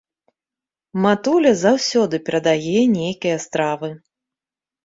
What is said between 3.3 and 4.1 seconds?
стравы.